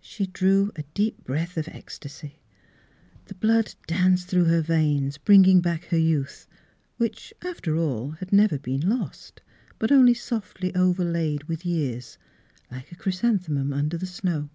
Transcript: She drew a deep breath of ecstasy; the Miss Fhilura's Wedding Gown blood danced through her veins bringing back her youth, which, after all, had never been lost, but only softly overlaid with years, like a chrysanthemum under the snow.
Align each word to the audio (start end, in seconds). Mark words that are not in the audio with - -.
She 0.00 0.26
drew 0.26 0.72
a 0.76 0.82
deep 0.94 1.24
breath 1.24 1.58
of 1.58 1.68
ecstasy; 1.68 2.40
the 3.26 3.34
Miss 3.34 3.34
Fhilura's 3.34 3.34
Wedding 3.34 3.36
Gown 3.36 3.38
blood 3.66 3.74
danced 3.86 4.28
through 4.28 4.44
her 4.46 4.60
veins 4.62 5.18
bringing 5.18 5.60
back 5.60 5.84
her 5.88 5.98
youth, 5.98 6.46
which, 6.96 7.34
after 7.44 7.76
all, 7.76 8.12
had 8.12 8.32
never 8.32 8.58
been 8.58 8.80
lost, 8.88 9.42
but 9.78 9.92
only 9.92 10.14
softly 10.14 10.74
overlaid 10.74 11.44
with 11.44 11.66
years, 11.66 12.16
like 12.70 12.90
a 12.90 12.96
chrysanthemum 12.96 13.74
under 13.74 13.98
the 13.98 14.06
snow. 14.06 14.48